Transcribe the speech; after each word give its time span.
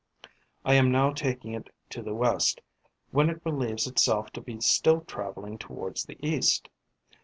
I 0.65 0.73
am 0.73 0.91
now 0.91 1.11
taking 1.13 1.53
it 1.53 1.69
to 1.91 2.01
the 2.01 2.15
west, 2.15 2.59
when 3.11 3.29
it 3.29 3.43
believes 3.43 3.85
itself 3.85 4.31
to 4.31 4.41
be 4.41 4.59
still 4.59 5.01
travelling 5.01 5.59
towards 5.59 6.05
the 6.05 6.17
east. 6.27 6.69